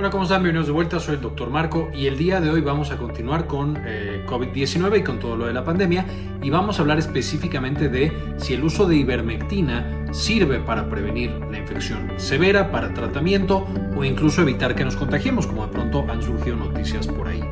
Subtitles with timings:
[0.00, 0.42] Hola, ¿cómo están?
[0.42, 3.46] Bienvenidos de vuelta, soy el doctor Marco y el día de hoy vamos a continuar
[3.46, 6.06] con eh, COVID-19 y con todo lo de la pandemia
[6.42, 11.58] y vamos a hablar específicamente de si el uso de ivermectina sirve para prevenir la
[11.58, 16.56] infección severa, para tratamiento o incluso evitar que nos contagiemos, como de pronto han surgido
[16.56, 17.42] noticias por ahí.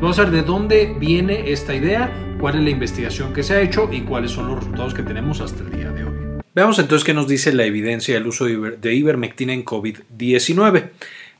[0.00, 3.60] Vamos a ver de dónde viene esta idea, cuál es la investigación que se ha
[3.60, 6.28] hecho y cuáles son los resultados que tenemos hasta el día de hoy.
[6.54, 10.90] Veamos entonces qué nos dice la evidencia del uso de ivermectina en COVID-19.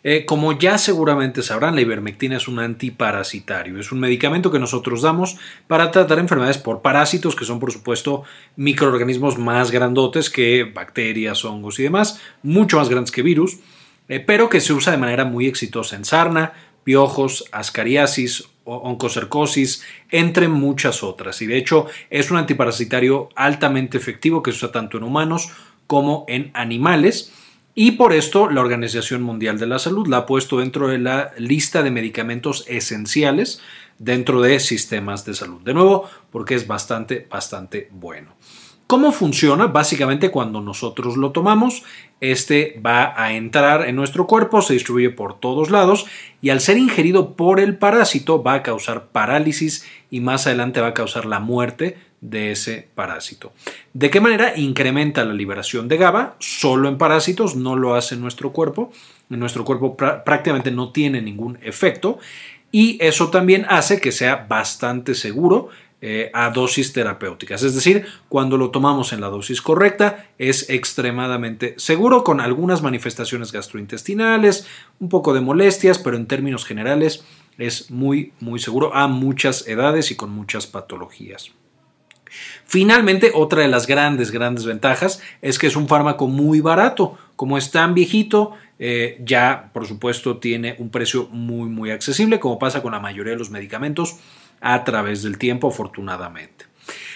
[0.05, 3.79] Eh, como ya seguramente sabrán, la ivermectina es un antiparasitario.
[3.79, 8.23] Es un medicamento que nosotros damos para tratar enfermedades por parásitos, que son por supuesto
[8.57, 13.59] microorganismos más grandotes que bacterias, hongos y demás, mucho más grandes que virus,
[14.09, 16.53] eh, pero que se usa de manera muy exitosa en sarna,
[16.85, 21.43] piojos, ascariasis, oncocercosis, entre muchas otras.
[21.43, 25.51] Y de hecho es un antiparasitario altamente efectivo que se usa tanto en humanos
[25.87, 27.33] como en animales
[27.81, 31.31] y por esto la Organización Mundial de la Salud la ha puesto dentro de la
[31.39, 33.63] lista de medicamentos esenciales
[34.01, 35.61] dentro de sistemas de salud.
[35.61, 38.35] De nuevo, porque es bastante, bastante bueno.
[38.89, 39.69] ¿Cómo funciona?
[39.69, 41.85] Básicamente cuando nosotros lo tomamos,
[42.21, 46.07] este va a entrar en nuestro cuerpo, se distribuye por todos lados
[46.43, 50.89] y al ser ingerido por el parásito va a causar parálisis y más adelante va
[50.89, 53.53] a causar la muerte de ese parásito.
[53.93, 56.37] ¿De qué manera incrementa la liberación de GABA?
[56.39, 58.93] Solo en parásitos, no lo hace nuestro cuerpo.
[59.31, 62.19] En nuestro cuerpo prácticamente no tiene ningún efecto
[62.71, 65.69] y eso también hace que sea bastante seguro
[66.01, 67.63] eh, a dosis terapéuticas.
[67.63, 73.53] Es decir, cuando lo tomamos en la dosis correcta es extremadamente seguro con algunas manifestaciones
[73.53, 74.67] gastrointestinales,
[75.01, 77.25] un poco de molestias, pero en términos generales
[77.59, 81.51] es muy, muy seguro a muchas edades y con muchas patologías.
[82.71, 87.17] Finalmente, otra de las grandes, grandes ventajas es que es un fármaco muy barato.
[87.35, 92.59] Como es tan viejito, eh, ya por supuesto tiene un precio muy, muy accesible, como
[92.59, 94.17] pasa con la mayoría de los medicamentos
[94.61, 96.67] a través del tiempo, afortunadamente.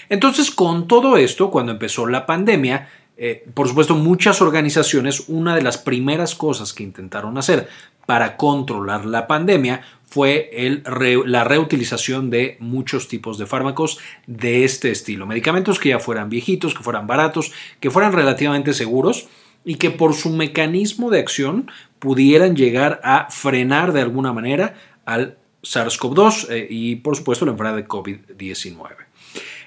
[0.09, 5.61] Entonces, con todo esto, cuando empezó la pandemia, eh, por supuesto, muchas organizaciones, una de
[5.61, 7.69] las primeras cosas que intentaron hacer
[8.07, 10.51] para controlar la pandemia fue
[11.25, 15.25] la reutilización de muchos tipos de fármacos de este estilo.
[15.25, 17.51] Medicamentos que ya fueran viejitos, que fueran baratos,
[17.81, 19.29] que fueran relativamente seguros
[19.65, 24.75] y que por su mecanismo de acción pudieran llegar a frenar de alguna manera
[25.07, 28.89] al SARS-CoV-2 eh, y por supuesto la enfermedad de COVID-19.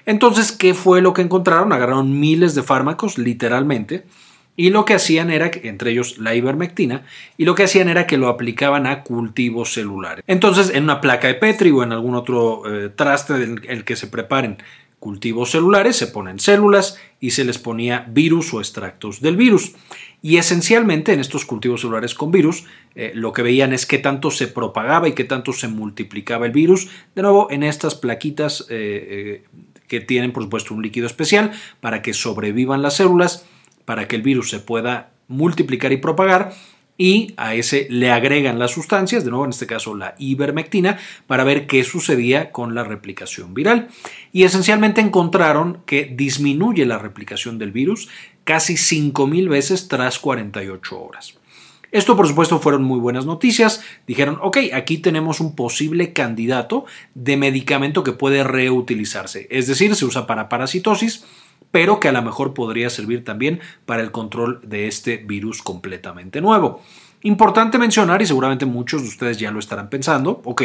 [0.04, 1.72] Entonces, ¿qué fue lo que encontraron?
[1.72, 4.06] Agarraron miles de fármacos, literalmente,
[4.56, 7.04] y lo que hacían era, entre ellos la ivermectina,
[7.36, 10.24] y lo que hacían era que lo aplicaban a cultivos celulares.
[10.26, 13.96] Entonces, en una placa de Petri o en algún otro eh, traste en el que
[13.96, 14.58] se preparen
[14.98, 19.74] cultivos celulares, se ponen células y se les ponía virus o extractos del virus.
[20.22, 22.64] Y esencialmente en estos cultivos celulares con virus,
[22.94, 26.52] eh, lo que veían es qué tanto se propagaba y qué tanto se multiplicaba el
[26.52, 26.88] virus.
[27.14, 29.44] De nuevo, en estas plaquitas eh,
[29.86, 33.46] que tienen, por supuesto, un líquido especial para que sobrevivan las células
[33.86, 36.52] para que el virus se pueda multiplicar y propagar
[36.98, 41.44] y a ese le agregan las sustancias, de nuevo en este caso la ivermectina, para
[41.44, 43.88] ver qué sucedía con la replicación viral.
[44.32, 48.08] Y esencialmente encontraron que disminuye la replicación del virus
[48.44, 51.34] casi 5.000 veces tras 48 horas.
[51.92, 53.82] Esto por supuesto fueron muy buenas noticias.
[54.06, 59.46] Dijeron, ok, aquí tenemos un posible candidato de medicamento que puede reutilizarse.
[59.50, 61.24] Es decir, se usa para parasitosis
[61.76, 66.40] pero que a lo mejor podría servir también para el control de este virus completamente
[66.40, 66.80] nuevo.
[67.20, 70.62] Importante mencionar, y seguramente muchos de ustedes ya lo estarán pensando, ok,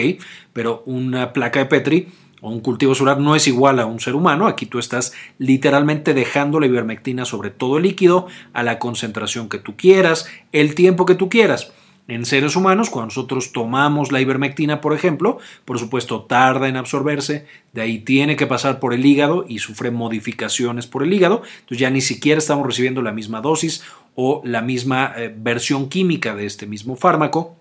[0.54, 2.08] pero una placa de Petri
[2.40, 4.48] o un cultivo solar no es igual a un ser humano.
[4.48, 9.58] Aquí tú estás literalmente dejando la ivermectina sobre todo el líquido a la concentración que
[9.58, 11.74] tú quieras, el tiempo que tú quieras.
[12.12, 17.46] En seres humanos, cuando nosotros tomamos la ivermectina, por ejemplo, por supuesto tarda en absorberse,
[17.72, 21.78] de ahí tiene que pasar por el hígado y sufre modificaciones por el hígado, entonces
[21.78, 26.48] ya ni siquiera estamos recibiendo la misma dosis o la misma eh, versión química de
[26.48, 27.56] este mismo fármaco,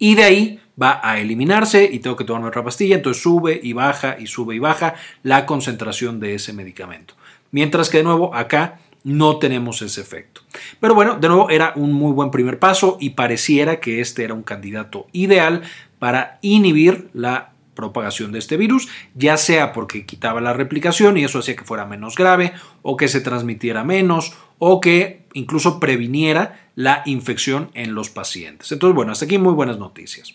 [0.00, 3.72] y de ahí va a eliminarse y tengo que tomar otra pastilla, entonces sube y
[3.72, 7.14] baja y sube y baja la concentración de ese medicamento.
[7.52, 10.40] Mientras que de nuevo acá no tenemos ese efecto.
[10.80, 14.34] Pero bueno, de nuevo era un muy buen primer paso y pareciera que este era
[14.34, 15.62] un candidato ideal
[15.98, 21.40] para inhibir la propagación de este virus, ya sea porque quitaba la replicación y eso
[21.40, 22.52] hacía que fuera menos grave
[22.82, 28.70] o que se transmitiera menos o que incluso previniera la infección en los pacientes.
[28.72, 30.34] Entonces, bueno, hasta aquí muy buenas noticias.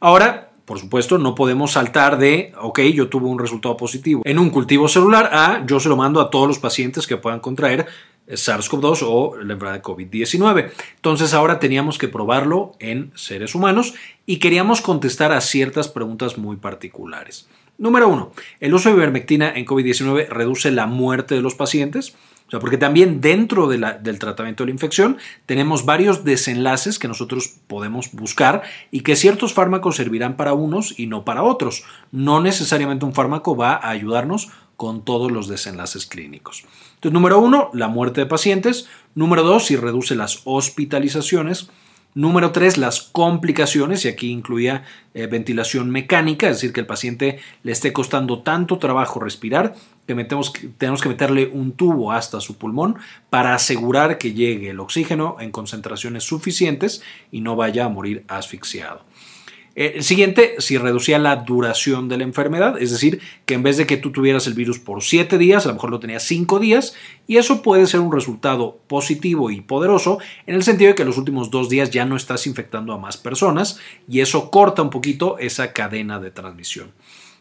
[0.00, 4.50] Ahora, por supuesto, no podemos saltar de, ok, yo tuve un resultado positivo en un
[4.50, 7.86] cultivo celular a yo se lo mando a todos los pacientes que puedan contraer
[8.28, 10.70] SARS-CoV-2 o la enfermedad de COVID-19.
[10.96, 13.94] Entonces ahora teníamos que probarlo en seres humanos
[14.26, 17.48] y queríamos contestar a ciertas preguntas muy particulares.
[17.78, 22.14] Número uno, ¿el uso de ivermectina en COVID-19 reduce la muerte de los pacientes?
[22.60, 25.16] Porque también dentro del tratamiento de la infección
[25.46, 31.06] tenemos varios desenlaces que nosotros podemos buscar y que ciertos fármacos servirán para unos y
[31.06, 31.84] no para otros.
[32.10, 36.64] No necesariamente un fármaco va a ayudarnos con todos los desenlaces clínicos.
[36.94, 38.88] Entonces, número uno, la muerte de pacientes.
[39.14, 41.70] Número dos, si reduce las hospitalizaciones.
[42.14, 47.38] Número tres, las complicaciones, y aquí incluía eh, ventilación mecánica, es decir, que el paciente
[47.62, 49.74] le esté costando tanto trabajo respirar
[50.06, 52.96] que, metemos, tenemos que meterle un tubo hasta su pulmón
[53.30, 59.04] para asegurar que llegue el oxígeno en concentraciones suficientes y no vaya a morir asfixiado.
[59.74, 63.76] Eh, el siguiente, si reducía la duración de la enfermedad, es decir, que en vez
[63.76, 66.58] de que tú tuvieras el virus por 7 días, a lo mejor lo tenías 5
[66.58, 66.94] días,
[67.26, 71.18] y eso puede ser un resultado positivo y poderoso en el sentido de que los
[71.18, 73.78] últimos 2 días ya no estás infectando a más personas
[74.08, 76.92] y eso corta un poquito esa cadena de transmisión.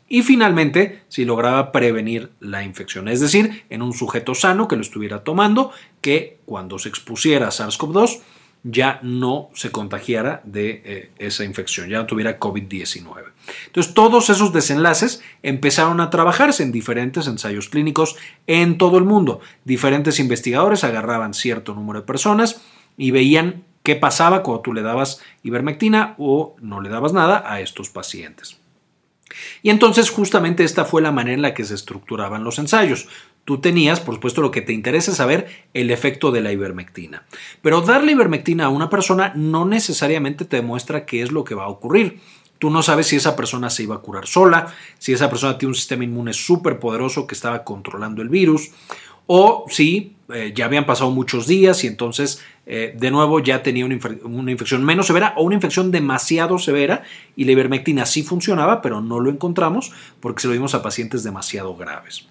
[0.08, 4.82] Y finalmente, si lograba prevenir la infección, es decir, en un sujeto sano que lo
[4.82, 8.20] estuviera tomando, que cuando se expusiera a SARS-CoV-2,
[8.64, 13.32] ya no se contagiara de eh, esa infección, ya no tuviera COVID-19.
[13.68, 18.16] Entonces, todos esos desenlaces empezaron a trabajarse en diferentes ensayos clínicos
[18.46, 19.40] en todo el mundo.
[19.66, 22.62] Diferentes investigadores agarraban cierto número de personas
[22.98, 27.62] y veían qué pasaba cuando tú le dabas ivermectina o no le dabas nada a
[27.62, 28.58] estos pacientes.
[29.64, 33.08] Y entonces justamente esta fue la manera en la que se estructuraban los ensayos.
[33.46, 37.24] Tú tenías, por supuesto, lo que te interesa es saber el efecto de la ivermectina.
[37.62, 41.66] Pero darle ivermectina a una persona no necesariamente te demuestra qué es lo que va
[41.66, 42.20] a ocurrir.
[42.60, 45.72] Tú no sabes si esa persona se iba a curar sola, si esa persona tiene
[45.72, 48.70] un sistema inmune súper poderoso que estaba controlando el virus,
[49.26, 53.86] o si eh, ya habían pasado muchos días y entonces eh, de nuevo ya tenía
[53.86, 57.04] una, una, infección menos severa o una infección demasiado severa
[57.36, 61.24] y la ivermectina sí funcionaba, pero no lo encontramos porque se lo dimos a pacientes
[61.24, 62.28] demasiado graves.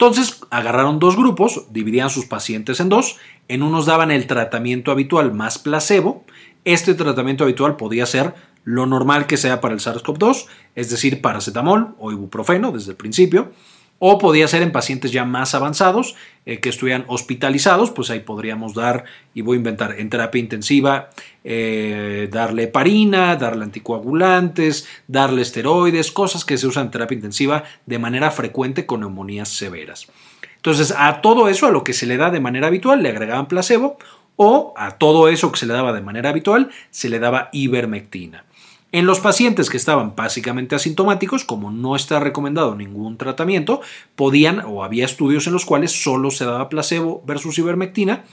[0.00, 3.18] Entonces agarraron dos grupos, dividían sus pacientes en dos,
[3.48, 6.24] en unos daban el tratamiento habitual más placebo,
[6.64, 11.96] este tratamiento habitual podía ser lo normal que sea para el SARS-CoV-2, es decir, paracetamol
[11.98, 13.52] o ibuprofeno desde el principio,
[14.00, 16.16] o podía ser en pacientes ya más avanzados
[16.46, 19.04] eh, que estuvieran hospitalizados, pues ahí podríamos dar,
[19.34, 21.10] y voy a inventar, en terapia intensiva,
[21.44, 27.98] eh, darle heparina, darle anticoagulantes, darle esteroides, cosas que se usan en terapia intensiva de
[27.98, 30.08] manera frecuente con neumonías severas.
[30.56, 33.48] Entonces, a todo eso, a lo que se le da de manera habitual, le agregaban
[33.48, 33.98] placebo,
[34.36, 38.46] o a todo eso que se le daba de manera habitual, se le daba ivermectina.
[38.92, 43.80] En los pacientes que estaban básicamente asintomáticos, como no está recomendado ningún tratamiento,
[44.16, 48.24] podían o había estudios en los cuales solo se daba placebo versus ivermectina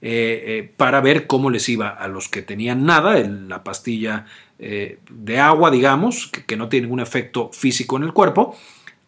[0.00, 4.26] eh, eh, para ver cómo les iba a los que tenían nada, la pastilla
[4.58, 8.56] eh, de agua, digamos, que, que no tiene ningún efecto físico en el cuerpo,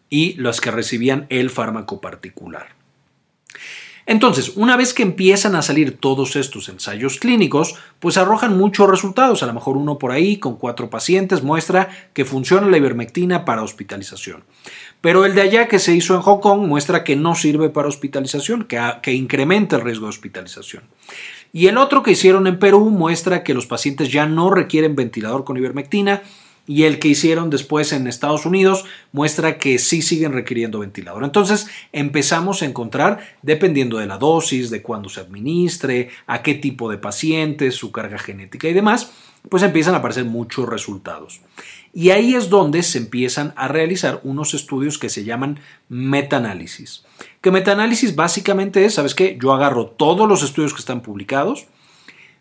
[0.09, 2.84] y los que recibían el fármaco particular.
[4.07, 9.41] Entonces, una vez que empiezan a salir todos estos ensayos clínicos, pues arrojan muchos resultados.
[9.41, 13.63] A lo mejor uno por ahí con cuatro pacientes muestra que funciona la ivermectina para
[13.63, 14.43] hospitalización.
[15.01, 17.87] Pero el de allá que se hizo en Hong Kong muestra que no sirve para
[17.87, 20.83] hospitalización, que, que incrementa el riesgo de hospitalización.
[21.51, 25.45] Y el otro que hicieron en Perú muestra que los pacientes ya no requieren ventilador
[25.45, 26.21] con ivermectina
[26.67, 31.23] y el que hicieron después en Estados Unidos muestra que sí siguen requiriendo ventilador.
[31.23, 36.89] Entonces empezamos a encontrar, dependiendo de la dosis, de cuándo se administre, a qué tipo
[36.89, 39.11] de pacientes, su carga genética y demás,
[39.49, 41.41] pues empiezan a aparecer muchos resultados.
[41.93, 47.05] Y ahí es donde se empiezan a realizar unos estudios que se llaman metaanálisis.
[47.41, 49.37] Que metaanálisis básicamente es, ¿sabes qué?
[49.41, 51.67] Yo agarro todos los estudios que están publicados,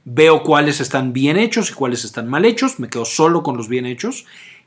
[0.05, 3.69] veo cuáles están bien hechos y cuáles están mal hechos, me quedo solo con los
[3.69, 4.27] bien hechos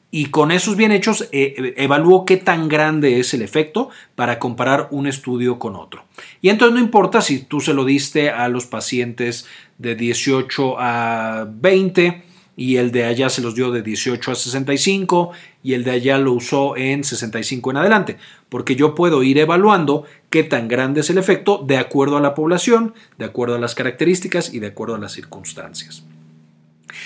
[0.10, 4.88] y con esos bien hechos eh, evalúo qué tan grande es el efecto para comparar
[4.91, 6.06] un estudio con otro.
[6.41, 9.46] Y entonces no importa si tú se lo diste a los pacientes
[9.77, 12.24] de 18 a 20,
[12.60, 16.17] y el de allá se los dio de 18 a 65 y el de allá
[16.17, 18.17] lo usó en 65 en adelante,
[18.50, 22.36] porque yo puedo ir evaluando qué tan grande es el efecto de acuerdo a la
[22.36, 26.03] población, de acuerdo a las características y de acuerdo a las circunstancias.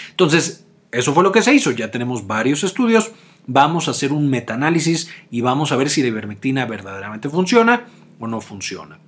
[0.10, 3.12] Entonces, eso fue lo que se hizo, ya tenemos varios estudios,
[3.48, 7.86] vamos a hacer un metaanálisis y vamos a ver si la ivermectina verdaderamente funciona
[8.20, 9.00] o no funciona.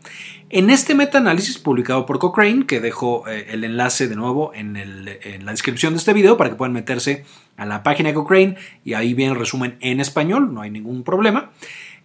[0.50, 4.76] En este metaanálisis publicado por Cochrane, que dejo eh, el enlace de nuevo en,
[5.46, 7.26] la descripción de este video para que puedan meterse
[7.58, 11.04] a la página de Cochrane y ahí viene el resumen en español, no hay ningún
[11.04, 11.52] problema.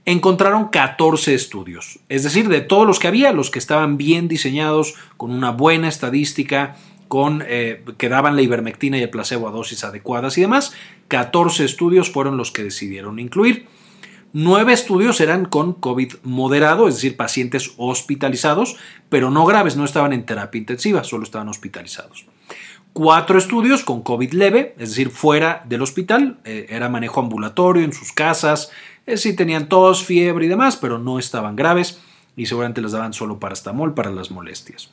[0.04, 1.98] Encontraron 14 estudios.
[2.08, 5.88] Es decir, de todos los que había, los que estaban bien diseñados, con una buena
[5.88, 6.76] estadística,
[7.08, 10.72] con, eh, que daban la ivermectina y el placebo a dosis adecuadas y demás,
[11.08, 13.66] 14 estudios fueron los que decidieron incluir.
[14.34, 18.76] Nueve estudios eran con COVID moderado, es decir, pacientes hospitalizados,
[19.08, 22.26] pero no graves, no estaban en terapia intensiva, solo estaban hospitalizados.
[22.92, 27.92] Cuatro estudios con COVID leve, es decir, fuera del hospital, eh, era manejo ambulatorio en
[27.94, 28.70] sus casas,
[29.16, 32.00] sí tenían tos, fiebre y demás, pero no estaban graves
[32.36, 34.90] y seguramente les daban solo parastamol para las molestias.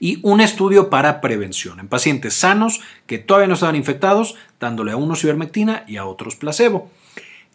[0.00, 4.96] Y un estudio para prevención en pacientes sanos que todavía no estaban infectados, dándole a
[4.96, 6.90] unos ivermectina y a otros placebo.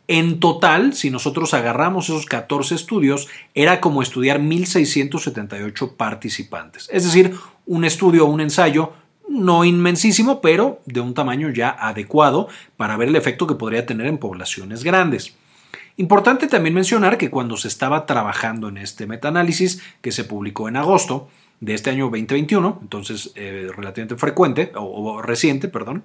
[0.07, 6.87] En total, si nosotros agarramos esos 14 estudios, era como estudiar 1.678 participantes.
[6.91, 7.33] Es decir,
[7.65, 8.93] un estudio o un ensayo
[9.27, 14.05] no inmensísimo, pero de un tamaño ya adecuado para ver el efecto que podría tener
[14.05, 15.35] en poblaciones grandes.
[15.97, 20.75] Importante también mencionar que cuando se estaba trabajando en este metaanálisis que se publicó en
[20.75, 21.29] agosto
[21.61, 26.03] de este año 2021, entonces eh, relativamente frecuente o, reciente, perdón,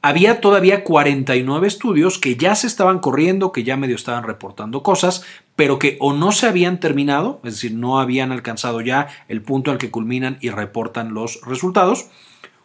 [0.00, 5.24] había todavía 49 estudios que ya se estaban corriendo, que ya medio estaban reportando cosas,
[5.56, 9.70] pero que o no se habían terminado, es decir, no habían alcanzado ya el punto
[9.70, 12.08] al que culminan y reportan los resultados,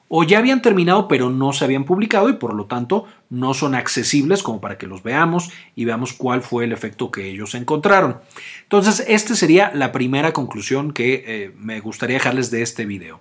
[0.10, 3.76] o ya habían terminado pero no se habían publicado y por lo tanto no son
[3.76, 8.18] accesibles como para que los veamos y veamos cuál fue el efecto que ellos encontraron.
[8.64, 13.20] Entonces, esta sería la primera conclusión que eh, me gustaría dejarles de este video.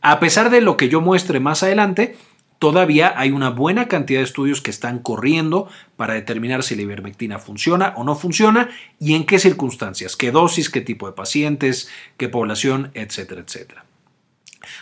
[0.00, 2.16] A pesar de lo que yo muestre más adelante,
[2.58, 7.38] todavía hay una buena cantidad de estudios que están corriendo para determinar si la ivermectina
[7.38, 12.28] funciona o no funciona y en qué circunstancias, qué dosis, qué tipo de pacientes, qué
[12.28, 13.84] población, etcétera, etcétera.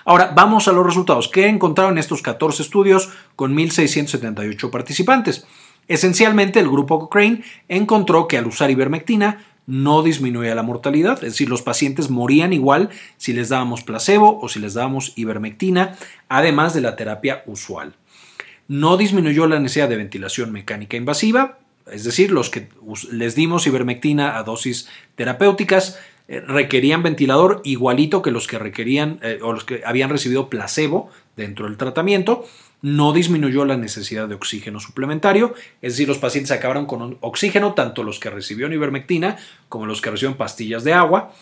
[0.04, 1.28] Ahora, vamos a los resultados.
[1.28, 5.46] ¿Qué encontraron estos 14 estudios con 1.678 participantes?
[5.88, 11.49] Esencialmente, el grupo Cochrane encontró que al usar ivermectina no disminuía la mortalidad, es decir,
[11.49, 15.96] los pacientes morían igual si les dábamos placebo o si les dábamos ivermectina,
[16.28, 17.94] además de la terapia usual.
[18.66, 21.58] No disminuyó la necesidad de ventilación mecánica invasiva,
[21.90, 22.68] es decir, los que
[23.10, 25.99] les dimos ivermectina a dosis terapéuticas
[26.30, 31.66] requerían ventilador igualito que los que requerían eh, o los que habían recibido placebo dentro
[31.66, 32.46] del tratamiento.
[32.82, 38.02] No disminuyó la necesidad de oxígeno suplementario, es decir, los pacientes acabaron con oxígeno, tanto
[38.04, 39.37] los que recibieron ivermectina
[39.68, 41.32] como los que recibieron pastillas de agua.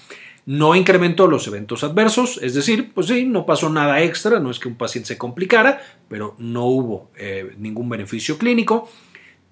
[0.46, 4.58] No incrementó los eventos adversos, es decir, pues sí, no pasó nada extra, no es
[4.58, 8.90] que un paciente se complicara, pero no hubo eh, ningún beneficio clínico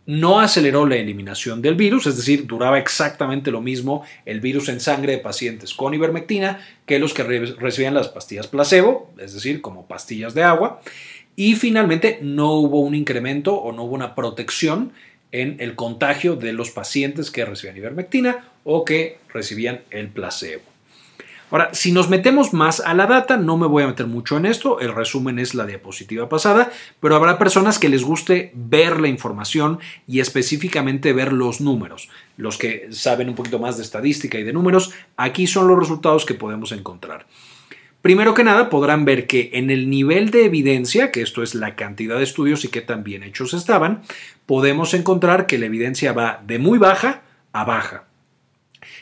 [0.07, 4.81] no aceleró la eliminación del virus, es decir, duraba exactamente lo mismo el virus en
[4.81, 9.87] sangre de pacientes con ivermectina que los que recibían las pastillas placebo, es decir, como
[9.87, 10.81] pastillas de agua.
[11.35, 14.93] Y finalmente no hubo un incremento o no hubo una protección
[15.33, 20.76] en el contagio de los pacientes que recibían ivermectina o que recibían el placebo.
[21.51, 24.47] Ahora, si nos metemos más a la data, no me voy a meter mucho en
[24.47, 29.07] esto, el resumen es la diapositiva pasada, pero habrá personas que les guste ver la
[29.07, 32.09] información y específicamente ver los números.
[32.37, 36.27] Los que saben un poquito más de estadística y de números, aquí son los resultados
[36.27, 37.27] que podemos encontrar.
[38.03, 41.77] Primero que nada, podrán ver que en el nivel de evidencia, que esto es la
[41.77, 44.03] cantidad de estudios y qué tan bien hechos estaban,
[44.47, 47.23] podemos encontrar que la evidencia va de muy baja
[47.53, 48.06] a baja.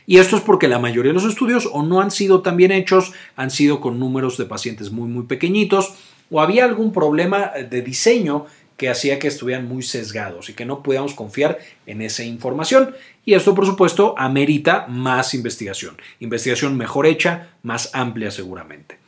[0.07, 2.73] Y esto es porque la mayoría de los estudios o no han sido tan bien
[2.73, 5.95] hechos, han sido con números de pacientes muy muy pequeñitos
[6.31, 8.47] o había algún problema de diseño
[8.77, 12.95] que hacía que estuvieran muy sesgados y que no podíamos confiar en esa información.
[13.25, 15.97] Y esto, por supuesto, amerita más investigación.
[16.19, 18.99] Investigación mejor hecha, más amplia seguramente.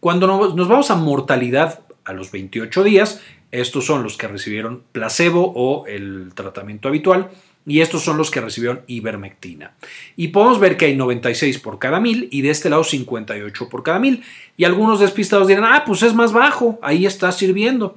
[0.00, 5.52] Cuando nos vamos a mortalidad a los 28 días, estos son los que recibieron placebo
[5.54, 7.30] o el tratamiento habitual,
[7.66, 9.72] y estos son los que recibieron ivermectina.
[10.16, 13.82] Y podemos ver que hay 96 por cada mil y de este lado 58 por
[13.82, 14.22] cada mil.
[14.56, 17.96] Y algunos despistados dirán, ah, pues es más bajo, ahí está sirviendo.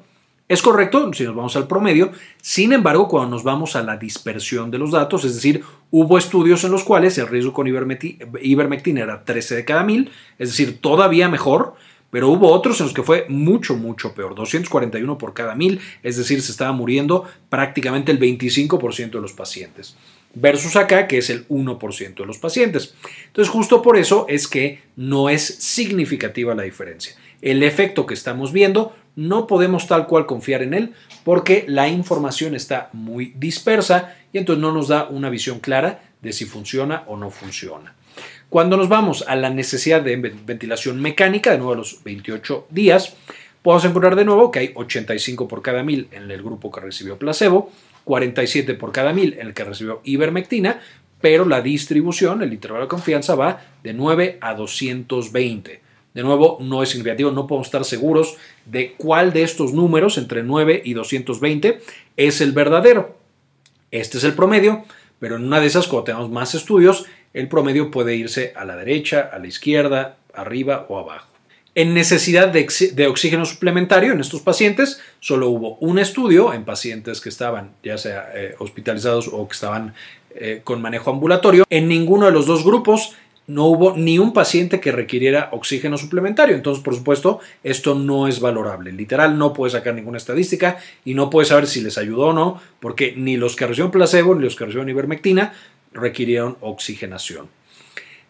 [0.49, 4.71] Es correcto si nos vamos al promedio, sin embargo, cuando nos vamos a la dispersión
[4.71, 9.25] de los datos, es decir, hubo estudios en los cuales el riesgo con ivermectina era
[9.25, 10.09] 13 de cada mil,
[10.39, 11.75] es decir, todavía mejor,
[12.09, 16.17] pero hubo otros en los que fue mucho, mucho peor, 241 por cada mil, es
[16.17, 19.95] decir, se estaba muriendo prácticamente el 25% de los pacientes,
[20.33, 22.95] versus acá que es el 1% de los pacientes.
[23.27, 27.15] Entonces, justo por eso es que no es significativa la diferencia.
[27.41, 32.55] El efecto que estamos viendo no podemos tal cual confiar en él porque la información
[32.55, 37.17] está muy dispersa y entonces no nos da una visión clara de si funciona o
[37.17, 37.96] no funciona.
[38.49, 43.17] Cuando nos vamos a la necesidad de ventilación mecánica, de nuevo a los 28 días,
[43.61, 47.17] podemos encontrar de nuevo que hay 85 por cada mil en el grupo que recibió
[47.17, 47.69] placebo,
[48.05, 50.79] 47 por cada mil en el que recibió ivermectina,
[51.19, 55.81] pero la distribución, el intervalo de confianza va de 9 a 220.
[56.13, 60.43] De nuevo, no es significativo, no podemos estar seguros de cuál de estos números entre
[60.43, 61.81] 9 y 220
[62.15, 63.17] es el verdadero.
[63.91, 64.85] Este es el promedio,
[65.19, 67.05] pero en una de esas, cuando tenemos más estudios,
[67.37, 71.27] el promedio puede irse a la derecha, a la izquierda, arriba o abajo.
[71.75, 77.29] En necesidad de, oxígeno suplementario en estos pacientes, solo hubo un estudio en pacientes que
[77.29, 79.93] estaban ya sea eh, hospitalizados o que estaban
[80.33, 81.65] eh, con manejo ambulatorio.
[81.69, 83.13] En ninguno de los dos grupos
[83.45, 86.55] no hubo ni un paciente que requiriera oxígeno suplementario.
[86.55, 88.91] Entonces, por supuesto, esto no es valorable.
[88.91, 92.59] Literal, no puede sacar ninguna estadística y no puede saber si les ayudó o no,
[92.79, 95.53] porque ni los que recibieron placebo ni los que recibieron ivermectina
[95.93, 97.49] requirieron oxigenación.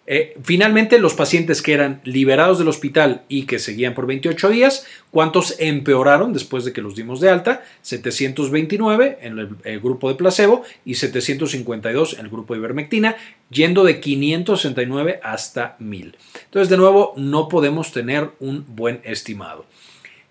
[0.10, 4.88] Eh, finalmente, los pacientes que eran liberados del hospital y que seguían por 28 días,
[5.12, 7.62] ¿cuántos empeoraron después de que los dimos de alta?
[7.82, 13.18] 729 en el, grupo de placebo y 752 en el grupo de ivermectina,
[13.50, 16.16] yendo de 569 hasta 1000.
[16.46, 19.66] Entonces, de nuevo, no podemos tener un buen estimado.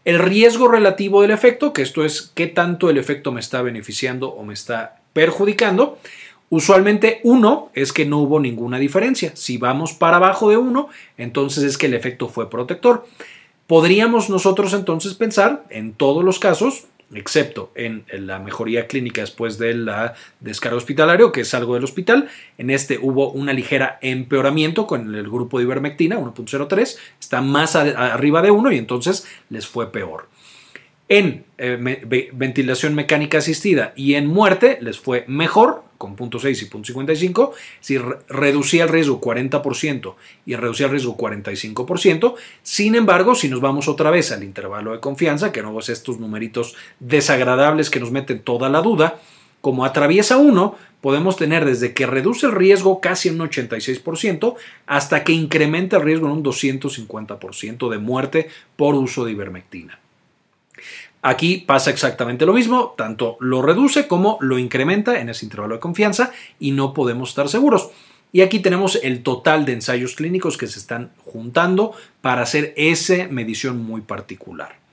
[0.06, 4.30] El riesgo relativo del efecto, que esto es qué tanto el efecto me está beneficiando
[4.30, 5.99] o me está perjudicando,
[6.49, 9.33] Usualmente 1 es que no hubo ninguna diferencia.
[9.35, 10.88] Si vamos para abajo de 1,
[11.19, 13.05] entonces es que el efecto fue protector.
[13.67, 19.75] Podríamos nosotros entonces pensar en todos los casos, excepto en la mejoría clínica después de
[19.75, 22.29] la descarga hospitalario, que es algo del hospital.
[22.59, 28.41] En este hubo una ligera empeoramiento con el grupo de ivermectina, 1.03, está más arriba
[28.41, 30.29] de 1 y entonces les fue peor.
[31.09, 37.53] En eh, ventilación mecánica asistida y en muerte les fue mejor, con .6 y .55,
[37.81, 42.35] si reducía el riesgo 40% y reducía el riesgo 45%.
[42.62, 46.19] Sin embargo, si nos vamos otra vez al intervalo de confianza, que no es estos
[46.19, 49.21] numeritos desagradables que nos meten toda la duda,
[49.61, 54.55] como atraviesa uno, podemos tener desde que reduce el riesgo casi un 86%
[54.87, 59.99] hasta que incrementa el riesgo en un 250% de muerte por uso de ivermectina.
[61.23, 65.80] Aquí pasa exactamente lo mismo, tanto lo reduce como lo incrementa en ese intervalo de
[65.80, 67.91] confianza y no podemos estar seguros.
[68.32, 73.28] Y aquí tenemos el total de ensayos clínicos que se están juntando para hacer esa
[73.28, 74.85] medición muy particular.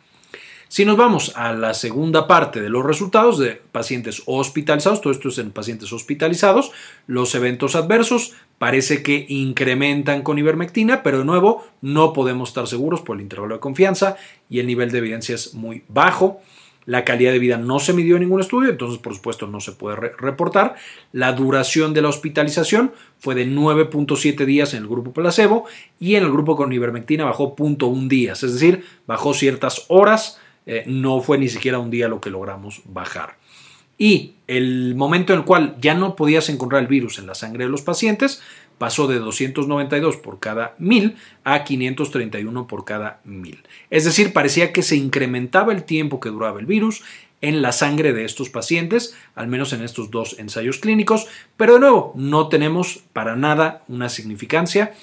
[0.74, 5.30] Si nos vamos a la segunda parte de los resultados de pacientes hospitalizados, todo esto
[5.30, 6.72] es en pacientes hospitalizados,
[7.06, 13.02] los eventos adversos parece que incrementan con ivermectina, pero de nuevo no podemos estar seguros
[13.02, 14.18] por el intervalo de confianza
[14.50, 16.42] y el nivel de evidencia es muy bajo.
[16.86, 19.74] La calidad de vida no se midió en ningún estudio, entonces por supuesto no se
[19.74, 20.76] puede reportar.
[21.12, 25.66] La duración de la hospitalización fue de 9.7 días en el grupo placebo
[26.00, 30.84] y en el grupo con ivermectina bajó 0.1 días, es decir, bajó ciertas horas eh,
[30.88, 33.38] no fue ni siquiera un día lo que logramos bajar.
[33.98, 37.66] Y el momento en el cual ya no podías encontrar el virus en la sangre
[37.66, 38.42] de los pacientes
[38.78, 43.64] pasó de 292 por cada mil a 531 por cada mil.
[43.90, 47.04] Es decir, parecía que se incrementaba el tiempo que duraba el virus
[47.42, 51.82] en la sangre de estos pacientes, al menos en estos dos ensayos clínicos, pero de
[51.82, 54.94] nuevo, no tenemos para nada una significancia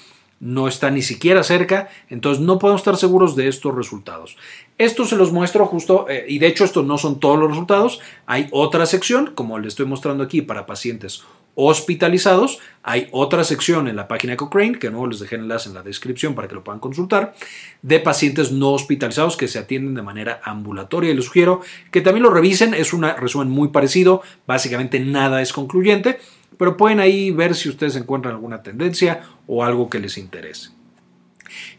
[0.41, 4.35] no está ni siquiera cerca, entonces no podemos estar seguros de estos resultados.
[4.77, 8.01] Esto se los muestro justo, eh, y de hecho estos no son todos los resultados,
[8.25, 11.23] hay otra sección, como les estoy mostrando aquí para pacientes
[11.53, 15.75] hospitalizados, hay otra sección en la página Cochrane, que no les dejé el enlace en
[15.75, 17.35] la descripción para que lo puedan consultar,
[17.83, 22.23] de pacientes no hospitalizados que se atienden de manera ambulatoria y les sugiero que también
[22.23, 26.19] lo revisen, es un resumen muy parecido, básicamente nada es concluyente,
[26.61, 30.69] pero pueden ahí ver si ustedes encuentran alguna tendencia o algo que les interese.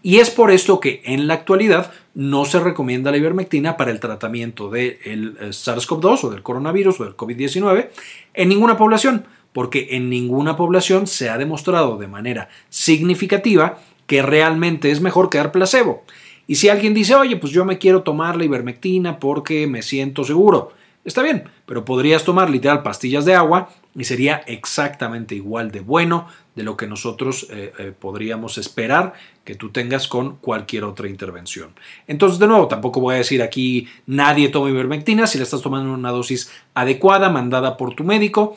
[0.03, 4.01] Y es por esto que en la actualidad no se recomienda la ivermectina para el
[4.01, 7.91] tratamiento del eh, SARS-CoV-2 o del coronavirus o del COVID-19
[8.35, 14.91] en ninguna población, porque en ninguna población se ha demostrado de manera significativa que realmente
[14.91, 16.03] es mejor que dar placebo.
[16.49, 20.25] Y si alguien dice, oye, pues yo me quiero tomar la ivermectina porque me siento
[20.25, 20.73] seguro,
[21.05, 26.29] está bien, pero podrías tomar literal pastillas de agua y sería exactamente igual de bueno
[26.55, 31.71] de lo que nosotros eh, eh, podríamos esperar que tú tengas con cualquier otra intervención.
[32.07, 35.89] Entonces, de nuevo, tampoco voy a decir aquí nadie toma ivermectina si la estás tomando
[35.89, 38.57] en una dosis adecuada, mandada por tu médico.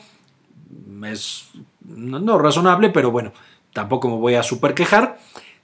[1.04, 1.50] Es
[1.84, 3.32] no, razonable, pero bueno,
[3.72, 5.18] tampoco me voy a super quejar.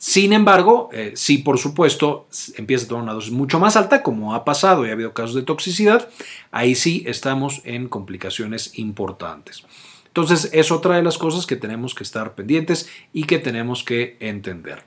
[0.04, 4.34] Sin embargo, eh, si por supuesto empieza a tomar una dosis mucho más alta, como
[4.34, 6.08] ha pasado y ha habido casos de toxicidad,
[6.50, 9.62] ahí sí estamos en complicaciones importantes.
[10.08, 14.16] Entonces es otra de las cosas que tenemos que estar pendientes y que tenemos que
[14.18, 14.82] entender.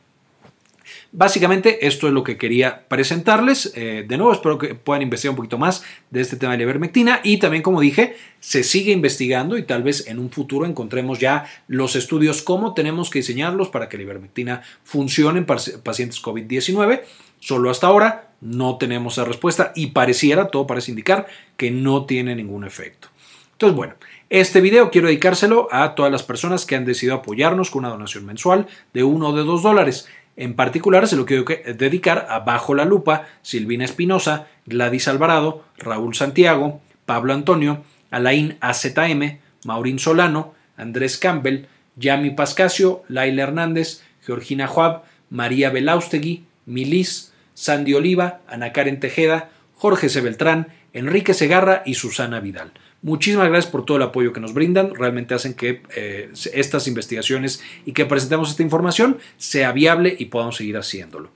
[1.18, 3.72] Básicamente esto es lo que quería presentarles.
[3.74, 6.64] Eh, de nuevo, espero que puedan investigar un poquito más de este tema de la
[6.64, 11.18] ivermectina y también, como dije, se sigue investigando y tal vez en un futuro encontremos
[11.18, 17.04] ya los estudios cómo tenemos que diseñarlos para que la ivermectina funcione en pacientes COVID-19.
[17.40, 22.36] Solo hasta ahora no tenemos esa respuesta y pareciera, todo parece indicar que no tiene
[22.36, 23.08] ningún efecto.
[23.54, 23.94] Entonces, bueno,
[24.30, 28.26] este video quiero dedicárselo a todas las personas que han decidido apoyarnos con una donación
[28.26, 30.10] mensual de uno o de dos dólares.
[30.38, 36.16] En particular se lo quiero dedicar a Bajo la Lupa, Silvina Espinosa, Gladys Alvarado, Raúl
[36.16, 45.04] Santiago, Pablo Antonio, Alain AZM, Maurín Solano, Andrés Campbell, Yami Pascasio, Laila Hernández, Georgina Juab,
[45.30, 50.22] María Belaustegui, Milis, Sandy Oliva, Ana Karen Tejeda, Jorge C.
[50.22, 52.72] Beltrán, Enrique Segarra y Susana Vidal.
[53.06, 54.96] Muchísimas gracias por todo el apoyo que nos brindan.
[54.96, 60.56] Realmente hacen que eh, estas investigaciones y que presentemos esta información sea viable y podamos
[60.56, 61.30] seguir haciéndolo.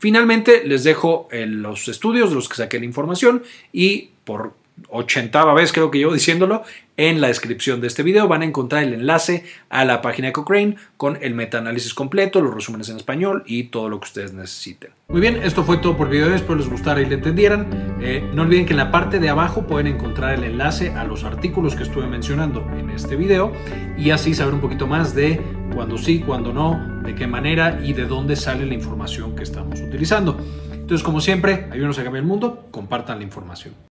[0.00, 4.54] Finalmente, les dejo los estudios de los que saqué la información y por
[4.88, 6.62] ochentava vez creo que llevo diciéndolo,
[6.96, 10.76] en la descripción de este video van a encontrar el enlace a la página Cochrane
[10.96, 14.90] con el metaanálisis completo, los resúmenes en español y todo lo que ustedes necesiten.
[15.08, 17.96] Muy bien, esto fue todo por el video, espero les gustara y le entendieran.
[18.02, 21.24] Eh, no olviden que en la parte de abajo pueden encontrar el enlace a los
[21.24, 23.52] artículos que estuve mencionando en este video
[23.96, 25.40] y así saber un poquito más de
[25.74, 29.80] cuándo sí, cuándo no, de qué manera y de dónde sale la información que estamos
[29.80, 30.38] utilizando.
[30.72, 33.91] Entonces, como siempre, ayúdenos a cambiar el mundo, compartan la información.